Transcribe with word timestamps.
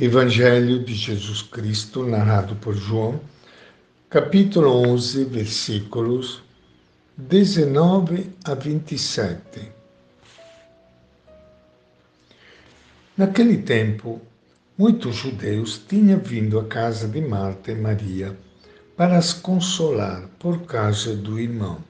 Evangelho 0.00 0.78
de 0.84 0.94
Jesus 0.94 1.42
Cristo, 1.42 2.06
narrado 2.06 2.54
por 2.54 2.72
João, 2.72 3.20
capítulo 4.08 4.70
11, 4.88 5.24
versículos 5.24 6.40
19 7.16 8.30
a 8.44 8.54
27. 8.54 9.72
Naquele 13.16 13.58
tempo, 13.58 14.22
muitos 14.78 15.16
judeus 15.16 15.82
tinham 15.88 16.20
vindo 16.20 16.60
à 16.60 16.64
casa 16.66 17.08
de 17.08 17.20
Marta 17.20 17.72
e 17.72 17.74
Maria 17.74 18.38
para 18.96 19.18
as 19.18 19.32
consolar 19.32 20.28
por 20.38 20.60
causa 20.60 21.16
do 21.16 21.40
irmão. 21.40 21.82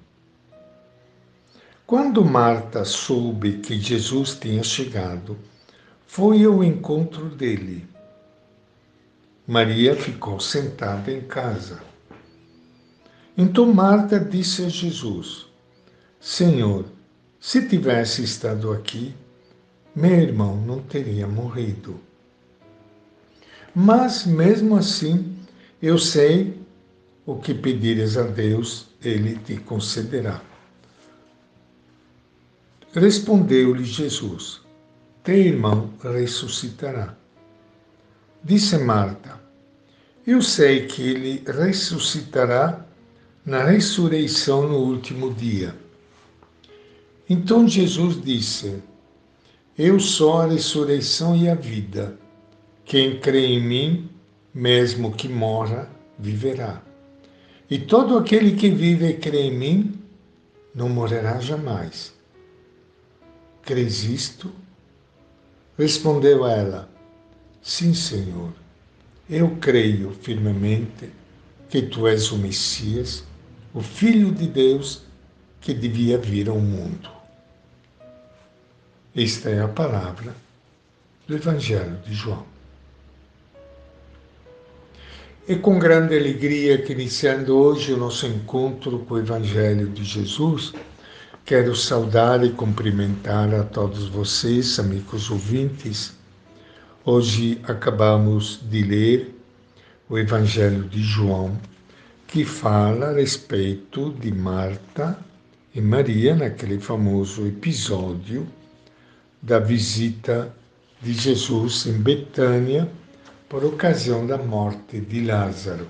Quando 1.87 2.25
Marta 2.25 2.87
soube 2.87 3.59
que 3.59 3.79
Jesus 3.79 4.35
tinha 4.35 4.63
chegado, 4.63 5.37
foi 6.07 6.43
ao 6.43 6.65
encontro 6.65 7.29
dele 7.29 7.87
Maria 9.51 9.97
ficou 9.97 10.39
sentada 10.39 11.11
em 11.11 11.23
casa. 11.23 11.81
Então 13.35 13.73
Marta 13.73 14.21
disse 14.21 14.67
a 14.67 14.69
Jesus: 14.69 15.47
Senhor, 16.21 16.85
se 17.41 17.67
tivesse 17.67 18.23
estado 18.23 18.71
aqui, 18.71 19.15
meu 19.97 20.13
irmão 20.21 20.55
não 20.55 20.83
teria 20.83 21.27
morrido. 21.27 21.99
Mas, 23.75 24.27
mesmo 24.27 24.77
assim, 24.77 25.35
eu 25.81 25.97
sei 25.97 26.61
o 27.25 27.37
que 27.37 27.55
pedires 27.55 28.19
a 28.19 28.25
Deus, 28.25 28.89
ele 29.03 29.37
te 29.37 29.57
concederá. 29.57 30.43
Respondeu-lhe 32.93 33.85
Jesus: 33.85 34.61
Teu 35.25 35.37
irmão 35.37 35.95
ressuscitará. 36.03 37.17
Disse 38.43 38.79
Marta: 38.79 39.41
Eu 40.27 40.41
sei 40.41 40.87
que 40.87 41.03
ele 41.03 41.45
ressuscitará 41.47 42.87
na 43.45 43.65
ressurreição 43.65 44.69
no 44.69 44.77
último 44.79 45.35
dia. 45.35 45.75
Então 47.29 47.67
Jesus 47.67 48.23
disse: 48.23 48.83
Eu 49.77 49.99
sou 49.99 50.39
a 50.39 50.47
ressurreição 50.47 51.37
e 51.37 51.49
a 51.49 51.55
vida. 51.55 52.19
Quem 52.85 53.19
crê 53.19 53.47
em 53.47 53.63
mim, 53.63 54.09
mesmo 54.55 55.13
que 55.13 55.29
morra, 55.29 55.91
viverá. 56.19 56.81
E 57.69 57.79
todo 57.79 58.17
aquele 58.17 58.57
que 58.57 58.71
vive 58.71 59.09
e 59.09 59.15
crê 59.15 59.43
em 59.43 59.59
mim, 59.59 60.01
não 60.75 60.89
morrerá 60.89 61.41
jamais. 61.41 62.15
Crês 63.63 64.05
isto? 64.05 64.51
Respondeu 65.77 66.47
ela: 66.47 66.89
Sim, 67.69 67.93
Senhor, 67.93 68.51
eu 69.29 69.59
creio 69.61 70.11
firmemente 70.23 71.13
que 71.69 71.83
tu 71.83 72.09
és 72.09 72.33
o 72.33 72.39
Messias, 72.39 73.23
o 73.75 73.83
Filho 73.83 74.33
de 74.33 74.47
Deus 74.47 75.03
que 75.61 75.75
devia 75.75 76.17
vir 76.17 76.49
ao 76.49 76.59
mundo. 76.59 77.11
Esta 79.15 79.51
é 79.51 79.61
a 79.61 79.69
palavra 79.69 80.35
do 81.27 81.37
Evangelho 81.37 81.99
de 82.07 82.15
João. 82.15 82.47
É 85.47 85.55
com 85.57 85.79
grande 85.79 86.17
alegria 86.17 86.81
que, 86.81 86.95
iniciando 86.95 87.55
hoje 87.55 87.93
o 87.93 87.99
nosso 87.99 88.27
encontro 88.27 89.01
com 89.01 89.13
o 89.13 89.19
Evangelho 89.19 89.91
de 89.91 90.05
Jesus, 90.05 90.73
quero 91.45 91.77
saudar 91.77 92.43
e 92.43 92.51
cumprimentar 92.51 93.55
a 93.55 93.63
todos 93.63 94.09
vocês, 94.09 94.79
amigos 94.79 95.31
ouvintes, 95.31 96.17
Hoje 97.11 97.59
acabamos 97.63 98.61
de 98.69 98.83
ler 98.83 99.35
o 100.11 100.19
Evangelho 100.19 100.85
de 100.85 101.03
João, 101.03 101.59
que 102.27 102.45
fala 102.45 103.07
a 103.07 103.13
respeito 103.15 104.11
de 104.11 104.31
Marta 104.31 105.19
e 105.75 105.81
Maria 105.81 106.37
naquele 106.37 106.79
famoso 106.79 107.47
episódio 107.47 108.47
da 109.41 109.59
visita 109.59 110.55
de 111.01 111.15
Jesus 111.15 111.87
em 111.87 111.95
Betânia 111.95 112.87
por 113.49 113.65
ocasião 113.65 114.27
da 114.27 114.37
morte 114.37 115.01
de 115.01 115.25
Lázaro. 115.25 115.87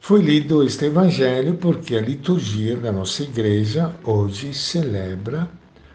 Foi 0.00 0.22
lido 0.22 0.64
este 0.64 0.86
Evangelho 0.86 1.54
porque 1.54 1.94
a 1.94 2.00
liturgia 2.00 2.76
da 2.76 2.90
nossa 2.90 3.22
igreja 3.22 3.94
hoje 4.02 4.52
celebra 4.54 5.48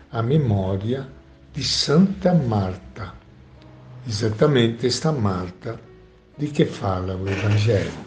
a 0.09 0.23
memória 0.23 1.05
de 1.53 1.65
Santa 1.65 2.33
Marta 2.33 3.26
exatamente 4.07 4.87
esta 4.87 5.11
Marta 5.11 5.77
di 6.33 6.49
che 6.49 6.65
fala 6.65 7.13
o 7.13 7.27
Evangelho. 7.27 8.05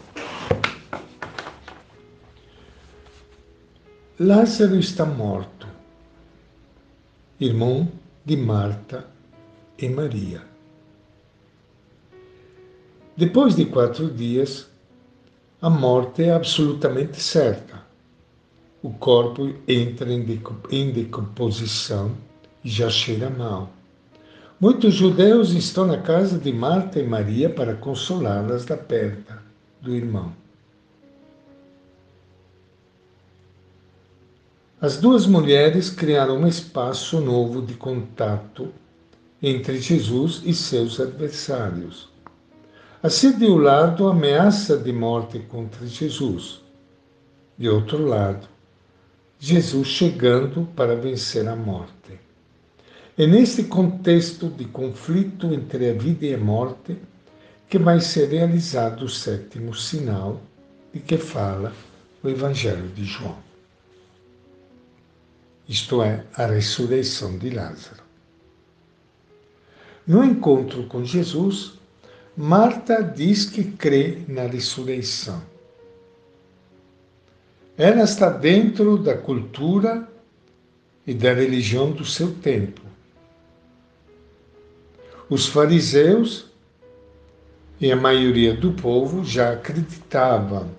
Lázaro 4.17 4.77
está 4.77 5.05
morto, 5.05 5.67
irmão 7.39 7.87
de 8.23 8.35
Marta 8.35 9.11
e 9.77 9.87
Maria. 9.89 10.43
Depois 13.15 13.55
de 13.55 13.65
quatro 13.65 14.09
dias, 14.09 14.69
a 15.61 15.69
morte 15.69 16.23
é 16.23 16.33
absolutamente 16.33 17.21
certa. 17.21 17.85
O 18.81 18.91
corpo 18.93 19.53
entra 19.67 20.11
em 20.11 20.91
decomposição 20.91 22.15
e 22.63 22.69
já 22.69 22.89
cheira 22.89 23.29
mal. 23.29 23.71
Muitos 24.61 24.93
judeus 24.93 25.53
estão 25.53 25.87
na 25.87 25.97
casa 25.97 26.37
de 26.37 26.53
Marta 26.53 26.99
e 26.99 27.03
Maria 27.03 27.49
para 27.49 27.73
consolá-las 27.73 28.63
da 28.63 28.77
perda 28.77 29.41
do 29.81 29.95
irmão. 29.95 30.31
As 34.79 34.97
duas 34.97 35.25
mulheres 35.25 35.89
criaram 35.89 36.41
um 36.41 36.47
espaço 36.47 37.19
novo 37.19 37.59
de 37.59 37.73
contato 37.73 38.71
entre 39.41 39.81
Jesus 39.81 40.43
e 40.45 40.53
seus 40.53 40.99
adversários. 40.99 42.07
Assim, 43.01 43.35
de 43.35 43.45
um 43.45 43.57
lado, 43.57 44.07
a 44.07 44.11
ameaça 44.11 44.77
de 44.77 44.93
morte 44.93 45.39
contra 45.39 45.87
Jesus. 45.87 46.61
De 47.57 47.67
outro 47.67 48.05
lado, 48.05 48.47
Jesus 49.39 49.87
chegando 49.87 50.69
para 50.75 50.95
vencer 50.95 51.47
a 51.47 51.55
morte. 51.55 52.30
É 53.21 53.27
neste 53.27 53.65
contexto 53.65 54.49
de 54.49 54.65
conflito 54.65 55.53
entre 55.53 55.91
a 55.91 55.93
vida 55.93 56.25
e 56.25 56.33
a 56.33 56.39
morte 56.39 56.97
que 57.69 57.77
vai 57.77 57.99
ser 57.99 58.29
realizado 58.29 59.05
o 59.05 59.09
sétimo 59.09 59.75
sinal 59.75 60.41
de 60.91 61.01
que 61.01 61.19
fala 61.19 61.71
o 62.23 62.27
Evangelho 62.27 62.87
de 62.87 63.05
João. 63.05 63.37
Isto 65.69 66.01
é, 66.01 66.25
a 66.33 66.47
ressurreição 66.47 67.37
de 67.37 67.51
Lázaro. 67.51 68.01
No 70.07 70.23
encontro 70.23 70.87
com 70.87 71.05
Jesus, 71.05 71.73
Marta 72.35 73.03
diz 73.03 73.45
que 73.45 73.65
crê 73.65 74.23
na 74.27 74.47
ressurreição. 74.47 75.43
Ela 77.77 78.01
está 78.01 78.31
dentro 78.31 78.97
da 78.97 79.15
cultura 79.15 80.09
e 81.05 81.13
da 81.13 81.31
religião 81.31 81.91
do 81.91 82.03
seu 82.03 82.33
tempo 82.33 82.89
os 85.31 85.47
fariseus 85.47 86.45
e 87.79 87.89
a 87.89 87.95
maioria 87.95 88.53
do 88.53 88.73
povo 88.73 89.23
já 89.23 89.53
acreditavam 89.53 90.69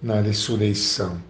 na 0.00 0.20
ressurreição. 0.20 1.20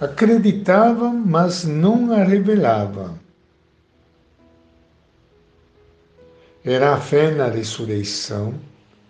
Acreditavam, 0.00 1.14
mas 1.14 1.62
não 1.62 2.12
a 2.12 2.24
revelavam. 2.24 3.16
Era 6.64 6.94
a 6.94 7.00
fé 7.00 7.30
na 7.30 7.46
ressurreição 7.46 8.52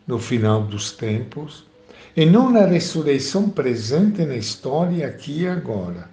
no 0.07 0.19
final 0.19 0.63
dos 0.63 0.93
tempos 0.93 1.65
e 2.15 2.27
não 2.27 2.51
na 2.51 2.67
ressurreição 2.67 3.49
presente 3.49 4.27
na 4.27 4.37
história 4.37 5.07
aqui 5.07 5.45
e 5.45 5.49
agora. 5.49 6.11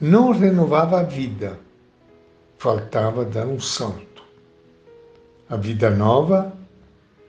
Não 0.00 0.30
renovava 0.30 1.00
a 1.00 1.02
vida, 1.02 1.58
faltava 2.56 3.24
dar 3.24 3.48
um 3.48 3.58
salto 3.58 4.09
a 5.50 5.56
vida 5.56 5.90
nova 5.90 6.56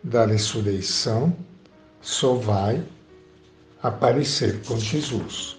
da 0.04 0.28
ressurreição 0.28 1.36
só 2.00 2.36
vai 2.36 2.84
aparecer 3.82 4.62
com 4.64 4.78
Jesus. 4.78 5.58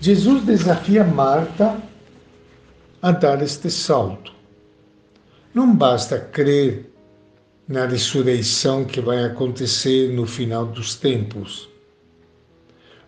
Jesus 0.00 0.44
desafia 0.44 1.04
Marta 1.04 1.80
a 3.02 3.12
dar 3.12 3.42
este 3.42 3.70
salto. 3.70 4.32
Não 5.52 5.76
basta 5.76 6.18
crer 6.18 6.90
na 7.68 7.86
ressurreição 7.86 8.84
que 8.84 9.00
vai 9.00 9.24
acontecer 9.24 10.10
no 10.14 10.26
final 10.26 10.66
dos 10.66 10.94
tempos, 10.94 11.68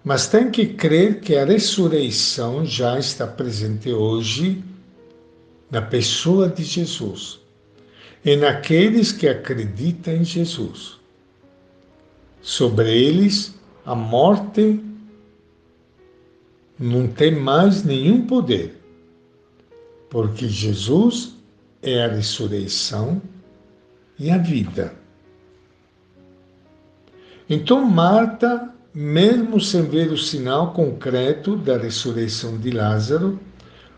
mas 0.05 0.27
tem 0.27 0.51
que 0.51 0.67
crer 0.67 1.21
que 1.21 1.35
a 1.35 1.47
ressurreição 1.47 2.65
já 2.65 2.99
está 2.99 3.27
presente 3.27 3.91
hoje 3.91 4.63
na 5.75 5.83
pessoa 5.83 6.49
de 6.49 6.63
Jesus 6.63 7.41
e 8.25 8.37
naqueles 8.37 9.11
que 9.11 9.27
acreditam 9.27 10.15
em 10.15 10.25
Jesus. 10.25 11.01
Sobre 12.41 12.97
eles, 12.97 13.59
a 13.85 13.93
morte 13.93 14.81
não 16.79 17.09
tem 17.09 17.35
mais 17.35 17.83
nenhum 17.83 18.25
poder, 18.25 18.81
porque 20.09 20.47
Jesus 20.49 21.35
é 21.83 22.05
a 22.05 22.09
ressurreição 22.09 23.21
e 24.17 24.31
a 24.31 24.39
vida. 24.39 24.95
Então, 27.51 27.85
Marta, 27.85 28.73
mesmo 28.95 29.61
sem 29.61 29.83
ver 29.83 30.13
o 30.13 30.17
sinal 30.17 30.73
concreto 30.73 31.57
da 31.57 31.77
ressurreição 31.77 32.57
de 32.59 32.71
Lázaro, 32.71 33.41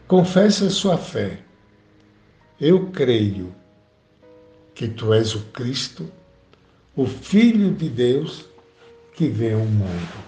confessa 0.09 0.71
sua 0.71 0.97
fé. 0.97 1.46
Eu 2.59 2.91
creio 2.91 3.55
que 4.75 4.89
tu 4.89 5.13
és 5.13 5.35
o 5.35 5.41
Cristo, 5.53 6.11
o 6.95 7.07
Filho 7.07 7.75
de 7.75 7.91
Deus 7.91 8.47
que 9.15 9.29
veio 9.29 9.59
ao 9.59 9.67
mundo. 9.67 10.25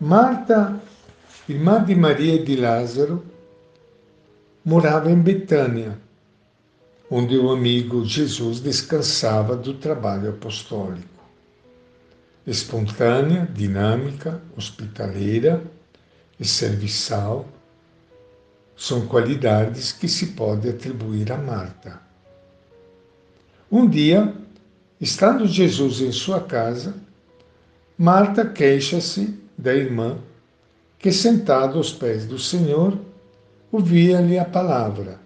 Marta, 0.00 0.80
irmã 1.48 1.84
de 1.84 1.94
Maria 1.94 2.34
e 2.34 2.44
de 2.44 2.56
Lázaro, 2.56 3.24
morava 4.64 5.08
em 5.08 5.20
Betânia, 5.20 5.96
onde 7.08 7.36
o 7.36 7.50
amigo 7.50 8.04
Jesus 8.04 8.58
descansava 8.58 9.56
do 9.56 9.74
trabalho 9.74 10.30
apostólico. 10.30 11.06
Espontânea, 12.44 13.48
dinâmica, 13.54 14.42
hospitaleira 14.56 15.62
e 16.40 16.44
serviçal 16.44 17.46
são 18.80 19.06
qualidades 19.06 19.92
que 19.92 20.08
se 20.08 20.28
pode 20.28 20.66
atribuir 20.66 21.30
a 21.30 21.36
Marta. 21.36 22.00
Um 23.70 23.86
dia, 23.86 24.34
estando 24.98 25.46
Jesus 25.46 26.00
em 26.00 26.10
sua 26.10 26.40
casa, 26.40 26.94
Marta 27.98 28.42
queixa-se 28.42 29.38
da 29.56 29.74
irmã 29.74 30.16
que, 30.98 31.12
sentada 31.12 31.76
aos 31.76 31.92
pés 31.92 32.24
do 32.24 32.38
Senhor, 32.38 32.98
ouvia-lhe 33.70 34.38
a 34.38 34.46
palavra. 34.46 35.20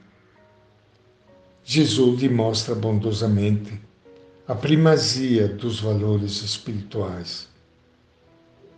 Jesus 1.62 2.20
lhe 2.20 2.28
mostra 2.28 2.74
bondosamente 2.74 3.80
a 4.48 4.54
primazia 4.56 5.46
dos 5.46 5.78
valores 5.78 6.42
espirituais. 6.42 7.48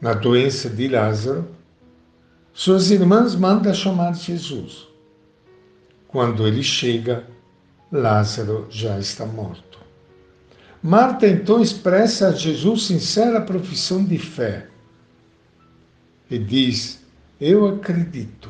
Na 0.02 0.12
doença 0.12 0.68
de 0.68 0.86
Lázaro, 0.86 1.48
suas 2.56 2.90
irmãs 2.90 3.36
mandam 3.36 3.74
chamar 3.74 4.14
Jesus. 4.14 4.88
Quando 6.08 6.46
ele 6.46 6.62
chega, 6.62 7.28
Lázaro 7.92 8.66
já 8.70 8.98
está 8.98 9.26
morto. 9.26 9.78
Marta 10.82 11.28
então 11.28 11.60
expressa 11.60 12.28
a 12.28 12.32
Jesus 12.32 12.84
sincera 12.84 13.42
profissão 13.42 14.02
de 14.02 14.16
fé 14.16 14.68
e 16.30 16.38
diz: 16.38 17.04
Eu 17.38 17.68
acredito 17.68 18.48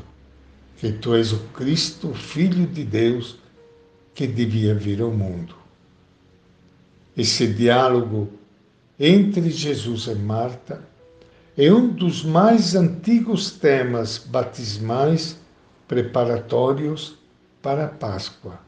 que 0.76 0.92
tu 0.92 1.12
és 1.12 1.32
o 1.32 1.40
Cristo, 1.48 2.14
Filho 2.14 2.64
de 2.64 2.84
Deus, 2.84 3.40
que 4.14 4.28
devia 4.28 4.72
vir 4.72 5.02
ao 5.02 5.10
mundo. 5.10 5.56
Esse 7.16 7.48
diálogo 7.48 8.30
entre 9.00 9.50
Jesus 9.50 10.06
e 10.06 10.14
Marta 10.14 10.94
é 11.56 11.72
um 11.72 11.88
dos 11.88 12.22
mais 12.22 12.74
antigos 12.74 13.50
temas 13.50 14.18
batismais 14.18 15.38
preparatórios 15.88 17.16
para 17.62 17.86
a 17.86 17.88
Páscoa. 17.88 18.60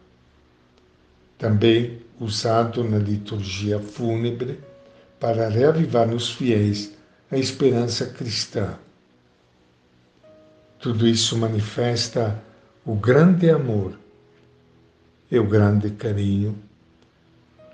Também 1.37 2.00
usado 2.19 2.82
na 2.82 2.99
liturgia 2.99 3.79
fúnebre 3.79 4.61
para 5.20 5.49
reavivar 5.49 6.08
nos 6.08 6.31
fiéis 6.31 6.94
a 7.31 7.37
esperança 7.37 8.06
cristã. 8.06 8.79
Tudo 10.79 11.06
isso 11.06 11.37
manifesta 11.37 12.43
o 12.87 12.94
grande 12.94 13.50
amor 13.50 13.99
e 15.31 15.38
o 15.38 15.44
grande 15.46 15.90
carinho 15.90 16.58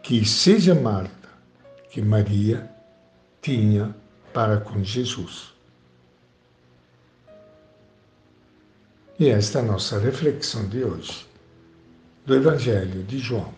que 0.03 0.25
seja 0.25 0.75
Marta 0.75 1.29
que 1.91 2.03
Maria 2.03 2.69
tinha 3.41 3.95
para 4.35 4.59
com 4.59 4.83
Jesus. 4.83 5.55
E 9.19 9.29
esta 9.29 9.61
é 9.61 9.63
a 9.63 9.65
nossa 9.65 9.99
reflexão 9.99 10.69
de 10.69 10.83
hoje, 10.83 11.25
do 12.27 12.35
Evangelho 12.35 13.05
de 13.05 13.19
João. 13.19 13.55